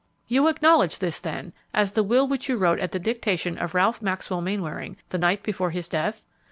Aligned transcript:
"You 0.27 0.47
acknowledge 0.47 0.97
this, 0.97 1.19
then, 1.19 1.53
as 1.75 1.91
the 1.91 2.01
will 2.01 2.27
which 2.27 2.49
you 2.49 2.57
wrote 2.57 2.79
at 2.79 2.91
the 2.91 2.97
dictation 2.97 3.59
of 3.59 3.75
Ralph 3.75 4.01
Maxwell 4.01 4.41
Mainwaring 4.41 4.97
the 5.09 5.19
night 5.19 5.43
before 5.43 5.69
his 5.69 5.87
death?" 5.87 6.25